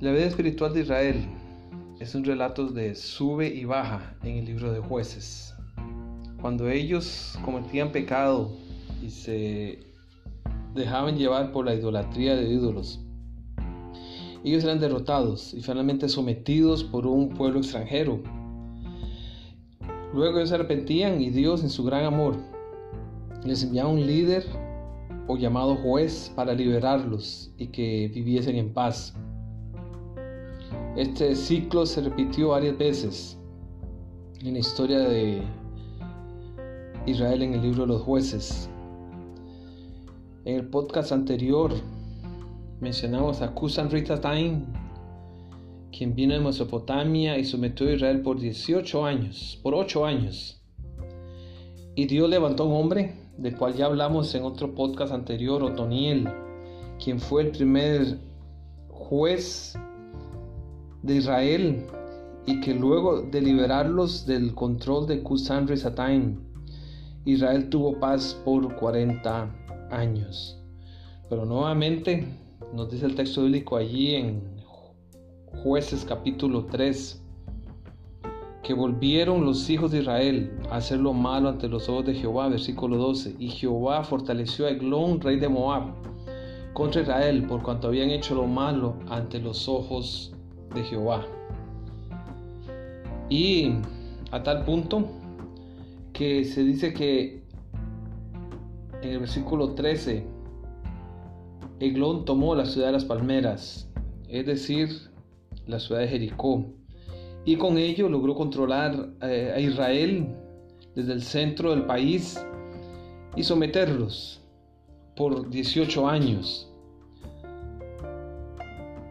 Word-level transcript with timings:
La 0.00 0.12
vida 0.12 0.26
espiritual 0.26 0.72
de 0.72 0.82
Israel 0.82 1.26
es 1.98 2.14
un 2.14 2.22
relato 2.22 2.68
de 2.68 2.94
sube 2.94 3.48
y 3.48 3.64
baja 3.64 4.14
en 4.22 4.36
el 4.36 4.44
libro 4.44 4.72
de 4.72 4.78
jueces. 4.78 5.52
Cuando 6.40 6.68
ellos 6.68 7.36
cometían 7.44 7.90
pecado 7.90 8.52
y 9.02 9.10
se 9.10 9.80
dejaban 10.76 11.16
llevar 11.16 11.50
por 11.50 11.66
la 11.66 11.74
idolatría 11.74 12.36
de 12.36 12.48
ídolos, 12.48 13.00
ellos 14.44 14.62
eran 14.62 14.78
derrotados 14.78 15.52
y 15.52 15.62
finalmente 15.62 16.08
sometidos 16.08 16.84
por 16.84 17.04
un 17.04 17.30
pueblo 17.30 17.58
extranjero. 17.58 18.22
Luego 20.14 20.36
ellos 20.36 20.50
se 20.50 20.54
arrepentían 20.54 21.20
y 21.20 21.30
Dios 21.30 21.64
en 21.64 21.70
su 21.70 21.82
gran 21.82 22.04
amor 22.04 22.36
les 23.44 23.64
enviaba 23.64 23.88
un 23.88 24.06
líder 24.06 24.44
o 25.26 25.36
llamado 25.36 25.74
juez 25.74 26.32
para 26.36 26.54
liberarlos 26.54 27.50
y 27.58 27.66
que 27.66 28.12
viviesen 28.14 28.54
en 28.54 28.72
paz. 28.72 29.16
Este 30.98 31.36
ciclo 31.36 31.86
se 31.86 32.00
repitió 32.00 32.48
varias 32.48 32.76
veces 32.76 33.38
en 34.40 34.54
la 34.54 34.58
historia 34.58 34.98
de 34.98 35.42
Israel 37.06 37.40
en 37.40 37.54
el 37.54 37.62
libro 37.62 37.82
de 37.82 37.86
los 37.86 38.02
jueces. 38.02 38.68
En 40.44 40.56
el 40.56 40.66
podcast 40.66 41.12
anterior 41.12 41.72
mencionamos 42.80 43.42
a 43.42 43.54
Kusan 43.54 43.92
Ritataim, 43.92 44.64
quien 45.96 46.16
vino 46.16 46.34
de 46.34 46.40
Mesopotamia 46.40 47.38
y 47.38 47.44
sometió 47.44 47.86
a 47.86 47.92
Israel 47.92 48.20
por 48.20 48.40
18 48.40 49.04
años, 49.06 49.60
por 49.62 49.76
8 49.76 50.04
años. 50.04 50.60
Y 51.94 52.06
Dios 52.06 52.28
levantó 52.28 52.64
un 52.64 52.74
hombre, 52.74 53.14
del 53.36 53.56
cual 53.56 53.74
ya 53.74 53.86
hablamos 53.86 54.34
en 54.34 54.42
otro 54.42 54.74
podcast 54.74 55.12
anterior, 55.12 55.62
Otoniel, 55.62 56.28
quien 56.98 57.20
fue 57.20 57.42
el 57.42 57.52
primer 57.52 58.18
juez 58.88 59.78
de 61.02 61.16
Israel 61.16 61.86
y 62.46 62.60
que 62.60 62.74
luego 62.74 63.22
de 63.22 63.42
liberarlos 63.42 64.26
del 64.26 64.54
control 64.54 65.06
de 65.06 65.22
Kusan 65.22 65.68
Rizataim, 65.68 66.38
Israel 67.24 67.68
tuvo 67.68 67.98
paz 67.98 68.40
por 68.44 68.74
40 68.76 69.54
años. 69.90 70.58
Pero 71.28 71.44
nuevamente 71.44 72.26
nos 72.74 72.90
dice 72.90 73.06
el 73.06 73.14
texto 73.14 73.42
bíblico 73.42 73.76
allí 73.76 74.14
en 74.14 74.42
jueces 75.62 76.04
capítulo 76.04 76.64
3 76.66 77.22
que 78.62 78.74
volvieron 78.74 79.44
los 79.44 79.70
hijos 79.70 79.92
de 79.92 80.00
Israel 80.00 80.52
a 80.70 80.76
hacer 80.76 81.00
lo 81.00 81.12
malo 81.12 81.48
ante 81.48 81.68
los 81.68 81.88
ojos 81.88 82.04
de 82.04 82.14
Jehová, 82.14 82.48
versículo 82.48 82.98
12, 82.98 83.36
y 83.38 83.48
Jehová 83.48 84.04
fortaleció 84.04 84.66
a 84.66 84.70
Eglón, 84.70 85.20
rey 85.20 85.38
de 85.38 85.48
Moab, 85.48 85.94
contra 86.74 87.00
Israel, 87.00 87.46
por 87.46 87.62
cuanto 87.62 87.88
habían 87.88 88.10
hecho 88.10 88.34
lo 88.34 88.46
malo 88.46 88.96
ante 89.08 89.38
los 89.38 89.68
ojos 89.68 90.34
de 90.74 90.82
Jehová. 90.84 91.26
Y 93.28 93.72
a 94.30 94.42
tal 94.42 94.64
punto 94.64 95.08
que 96.12 96.44
se 96.44 96.62
dice 96.64 96.92
que 96.92 97.42
en 99.02 99.10
el 99.10 99.18
versículo 99.20 99.74
13, 99.74 100.24
Eglón 101.80 102.24
tomó 102.24 102.54
la 102.54 102.66
ciudad 102.66 102.88
de 102.88 102.92
las 102.94 103.04
palmeras, 103.04 103.88
es 104.28 104.46
decir, 104.46 104.88
la 105.66 105.78
ciudad 105.78 106.00
de 106.00 106.08
Jericó, 106.08 106.64
y 107.44 107.56
con 107.56 107.78
ello 107.78 108.08
logró 108.08 108.34
controlar 108.34 109.10
eh, 109.22 109.52
a 109.54 109.60
Israel 109.60 110.34
desde 110.94 111.12
el 111.12 111.22
centro 111.22 111.70
del 111.70 111.84
país 111.84 112.44
y 113.36 113.44
someterlos 113.44 114.42
por 115.16 115.48
18 115.48 116.08
años. 116.08 116.68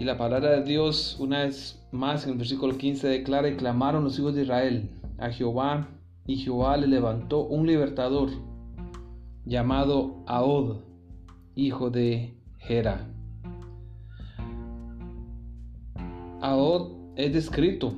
Y 0.00 0.04
la 0.04 0.16
palabra 0.16 0.52
de 0.52 0.64
Dios, 0.64 1.18
una 1.20 1.40
vez 1.40 1.86
más 1.92 2.24
en 2.24 2.30
el 2.30 2.38
versículo 2.38 2.78
15, 2.78 3.06
declara 3.06 3.50
y 3.50 3.56
clamaron 3.56 4.02
los 4.02 4.18
hijos 4.18 4.34
de 4.34 4.44
Israel 4.44 4.88
a 5.18 5.28
Jehová, 5.28 5.88
y 6.26 6.36
Jehová 6.38 6.78
le 6.78 6.86
levantó 6.86 7.44
un 7.44 7.66
libertador 7.66 8.30
llamado 9.44 10.24
Ahod, 10.26 10.78
hijo 11.54 11.90
de 11.90 12.34
Gera. 12.60 13.06
Ahod 16.40 16.92
es 17.16 17.34
descrito 17.34 17.92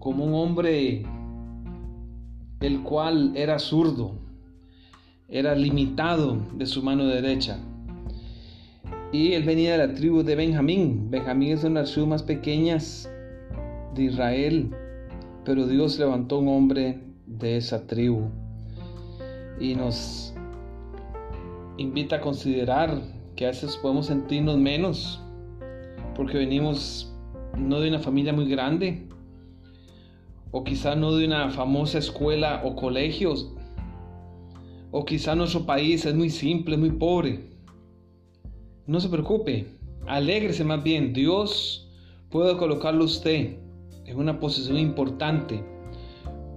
como 0.00 0.24
un 0.24 0.34
hombre 0.34 1.06
el 2.58 2.82
cual 2.82 3.30
era 3.36 3.60
zurdo, 3.60 4.16
era 5.28 5.54
limitado 5.54 6.36
de 6.56 6.66
su 6.66 6.82
mano 6.82 7.04
derecha 7.04 7.60
y 9.12 9.34
él 9.34 9.44
venía 9.44 9.72
de 9.72 9.86
la 9.86 9.94
tribu 9.94 10.22
de 10.22 10.34
Benjamín. 10.34 11.10
Benjamín 11.10 11.52
es 11.52 11.64
una 11.64 11.80
de 11.80 11.86
las 11.86 11.92
tribus 11.92 12.08
más 12.08 12.22
pequeñas 12.22 13.10
de 13.94 14.04
Israel, 14.04 14.70
pero 15.44 15.66
Dios 15.66 15.98
levantó 15.98 16.38
un 16.38 16.48
hombre 16.48 16.98
de 17.26 17.58
esa 17.58 17.86
tribu 17.86 18.30
y 19.60 19.74
nos 19.74 20.34
invita 21.76 22.16
a 22.16 22.20
considerar 22.22 23.02
que 23.36 23.44
a 23.44 23.48
veces 23.48 23.76
podemos 23.76 24.06
sentirnos 24.06 24.56
menos 24.56 25.22
porque 26.16 26.38
venimos 26.38 27.14
no 27.56 27.80
de 27.80 27.90
una 27.90 27.98
familia 27.98 28.32
muy 28.32 28.48
grande 28.48 29.08
o 30.52 30.64
quizá 30.64 30.96
no 30.96 31.14
de 31.14 31.26
una 31.26 31.50
famosa 31.50 31.98
escuela 31.98 32.62
o 32.64 32.76
colegios 32.76 33.52
o 34.90 35.04
quizá 35.04 35.34
nuestro 35.34 35.66
país 35.66 36.06
es 36.06 36.14
muy 36.14 36.30
simple, 36.30 36.78
muy 36.78 36.90
pobre 36.92 37.51
no 38.92 39.00
se 39.00 39.08
preocupe, 39.08 39.66
alégrese 40.06 40.64
más 40.64 40.84
bien. 40.84 41.14
Dios 41.14 41.88
puede 42.28 42.58
colocarlo 42.58 43.04
usted 43.04 43.56
en 44.04 44.18
una 44.18 44.38
posición 44.38 44.76
importante 44.76 45.64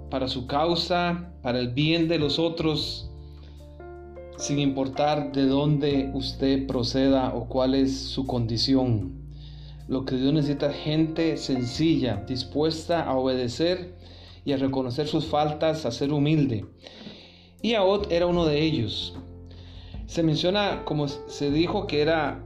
para 0.10 0.28
su 0.28 0.46
causa, 0.46 1.32
para 1.42 1.60
el 1.60 1.70
bien 1.70 2.10
de 2.10 2.20
los 2.20 2.38
otros, 2.38 3.10
sin 4.38 4.60
importar 4.60 5.32
de 5.32 5.46
dónde 5.46 6.12
usted 6.14 6.68
proceda 6.68 7.34
o 7.34 7.48
cuál 7.48 7.74
es 7.74 7.98
su 7.98 8.28
condición. 8.28 9.14
Lo 9.88 10.04
que 10.04 10.18
Dios 10.18 10.34
necesita 10.34 10.72
es 10.72 10.76
gente 10.76 11.38
sencilla, 11.38 12.26
dispuesta 12.28 13.04
a 13.04 13.16
obedecer 13.16 13.96
y 14.44 14.52
a 14.52 14.58
reconocer 14.58 15.08
sus 15.08 15.26
faltas, 15.26 15.86
a 15.86 15.92
ser 15.92 16.12
humilde. 16.12 16.66
Y 17.62 17.76
Aot 17.76 18.12
era 18.12 18.26
uno 18.26 18.46
de 18.46 18.62
ellos. 18.62 19.16
Se 20.08 20.24
menciona, 20.24 20.84
como 20.86 21.08
se 21.08 21.52
dijo, 21.52 21.88
que 21.88 22.02
era 22.02 22.44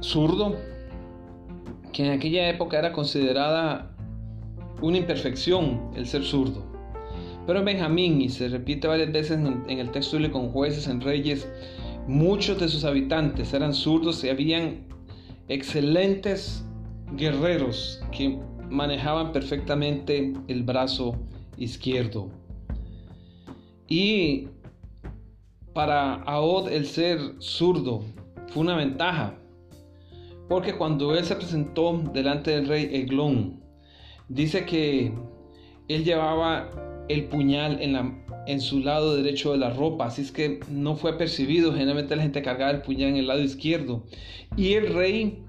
zurdo, 0.00 0.56
que 1.92 2.06
en 2.06 2.12
aquella 2.12 2.48
época 2.48 2.78
era 2.78 2.92
considerada 2.92 3.94
una 4.80 4.98
imperfección 4.98 5.90
el 5.94 6.06
ser 6.06 6.24
zurdo. 6.24 6.64
Pero 7.46 7.58
en 7.58 7.64
Benjamín, 7.64 8.20
y 8.20 8.28
se 8.28 8.48
repite 8.48 8.88
varias 8.88 9.12
veces 9.12 9.38
en 9.38 9.78
el 9.78 9.90
texto 9.90 10.16
de 10.16 10.30
con 10.30 10.50
jueces, 10.50 10.86
en 10.88 11.00
reyes, 11.00 11.48
muchos 12.06 12.58
de 12.58 12.68
sus 12.68 12.84
habitantes 12.84 13.52
eran 13.52 13.74
zurdos 13.74 14.24
y 14.24 14.28
habían 14.28 14.86
excelentes 15.48 16.64
guerreros 17.16 18.00
que 18.10 18.38
manejaban 18.70 19.32
perfectamente 19.32 20.32
el 20.48 20.62
brazo 20.62 21.14
izquierdo. 21.56 22.30
Y 23.88 24.48
para 25.72 26.14
Aod 26.14 26.68
el 26.68 26.86
ser 26.86 27.18
zurdo 27.38 28.02
fue 28.48 28.62
una 28.62 28.76
ventaja, 28.76 29.38
porque 30.48 30.74
cuando 30.74 31.14
él 31.14 31.24
se 31.24 31.36
presentó 31.36 31.98
delante 32.12 32.50
del 32.50 32.68
rey 32.68 32.88
Eglón, 32.92 33.62
dice 34.28 34.66
que 34.66 35.12
él 35.88 36.04
llevaba 36.04 36.70
el 37.08 37.24
puñal 37.24 37.80
en, 37.80 37.94
la, 37.94 38.24
en 38.46 38.60
su 38.60 38.80
lado 38.80 39.16
derecho 39.16 39.52
de 39.52 39.58
la 39.58 39.70
ropa, 39.70 40.06
así 40.06 40.22
es 40.22 40.32
que 40.32 40.60
no 40.68 40.96
fue 40.96 41.16
percibido, 41.16 41.72
generalmente 41.72 42.16
la 42.16 42.22
gente 42.22 42.42
cargaba 42.42 42.70
el 42.70 42.82
puñal 42.82 43.10
en 43.10 43.16
el 43.16 43.26
lado 43.26 43.40
izquierdo. 43.40 44.04
Y 44.56 44.74
el 44.74 44.92
rey, 44.94 45.42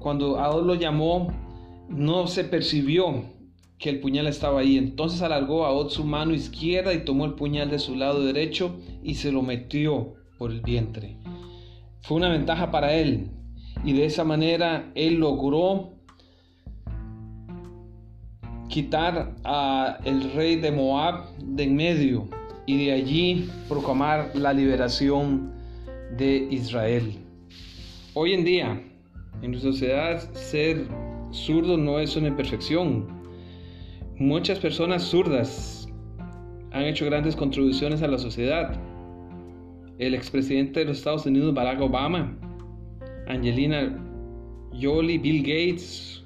cuando 0.00 0.38
Aod 0.38 0.66
lo 0.66 0.74
llamó, 0.74 1.32
no 1.88 2.26
se 2.26 2.44
percibió 2.44 3.24
que 3.78 3.90
el 3.90 4.00
puñal 4.00 4.26
estaba 4.26 4.60
ahí. 4.60 4.76
Entonces 4.76 5.22
alargó 5.22 5.64
a 5.64 5.72
Od 5.72 5.90
su 5.90 6.04
mano 6.04 6.34
izquierda 6.34 6.92
y 6.94 7.04
tomó 7.04 7.24
el 7.24 7.34
puñal 7.34 7.70
de 7.70 7.78
su 7.78 7.94
lado 7.94 8.24
derecho 8.24 8.76
y 9.02 9.14
se 9.14 9.32
lo 9.32 9.42
metió 9.42 10.14
por 10.38 10.50
el 10.50 10.60
vientre. 10.60 11.16
Fue 12.02 12.16
una 12.16 12.28
ventaja 12.28 12.70
para 12.70 12.94
él 12.94 13.30
y 13.84 13.92
de 13.92 14.04
esa 14.04 14.24
manera 14.24 14.90
él 14.94 15.14
logró 15.14 15.90
quitar 18.68 19.34
a 19.44 19.98
el 20.04 20.32
rey 20.32 20.56
de 20.56 20.70
Moab 20.70 21.36
de 21.38 21.64
en 21.64 21.76
medio 21.76 22.28
y 22.66 22.84
de 22.84 22.92
allí 22.92 23.48
proclamar 23.68 24.30
la 24.34 24.52
liberación 24.52 25.52
de 26.16 26.48
Israel. 26.50 27.18
Hoy 28.14 28.34
en 28.34 28.44
día, 28.44 28.82
en 29.42 29.50
nuestra 29.50 29.72
sociedad, 29.72 30.34
ser 30.34 30.86
zurdo 31.30 31.76
no 31.76 31.98
es 31.98 32.14
una 32.16 32.28
imperfección, 32.28 33.17
Muchas 34.18 34.58
personas 34.58 35.04
zurdas 35.04 35.88
han 36.72 36.82
hecho 36.82 37.06
grandes 37.06 37.36
contribuciones 37.36 38.02
a 38.02 38.08
la 38.08 38.18
sociedad. 38.18 38.76
El 40.00 40.12
expresidente 40.12 40.80
de 40.80 40.86
los 40.86 40.98
Estados 40.98 41.24
Unidos, 41.24 41.54
Barack 41.54 41.80
Obama, 41.80 42.36
Angelina 43.28 43.96
Yoli, 44.72 45.18
Bill 45.18 45.42
Gates, 45.42 46.24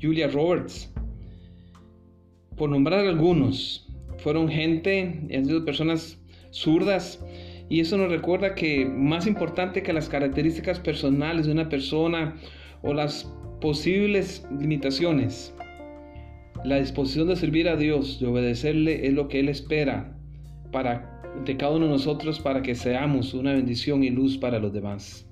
Julia 0.00 0.28
Roberts, 0.28 0.94
por 2.56 2.70
nombrar 2.70 3.04
algunos, 3.04 3.88
fueron 4.18 4.48
gente, 4.48 5.26
han 5.34 5.46
sido 5.46 5.64
personas 5.64 6.16
zurdas, 6.52 7.24
y 7.68 7.80
eso 7.80 7.96
nos 7.96 8.10
recuerda 8.10 8.54
que 8.54 8.86
más 8.86 9.26
importante 9.26 9.82
que 9.82 9.92
las 9.92 10.08
características 10.08 10.78
personales 10.78 11.46
de 11.46 11.52
una 11.52 11.68
persona 11.68 12.36
o 12.82 12.94
las 12.94 13.24
posibles 13.60 14.46
limitaciones, 14.60 15.52
la 16.64 16.76
disposición 16.76 17.28
de 17.28 17.36
servir 17.36 17.68
a 17.68 17.76
Dios, 17.76 18.20
de 18.20 18.26
obedecerle, 18.26 19.06
es 19.06 19.14
lo 19.14 19.28
que 19.28 19.40
Él 19.40 19.48
espera 19.48 20.16
para 20.72 21.20
de 21.44 21.56
cada 21.56 21.76
uno 21.76 21.86
de 21.86 21.92
nosotros 21.92 22.40
para 22.40 22.62
que 22.62 22.74
seamos 22.74 23.34
una 23.34 23.52
bendición 23.52 24.04
y 24.04 24.10
luz 24.10 24.36
para 24.36 24.58
los 24.58 24.72
demás. 24.72 25.26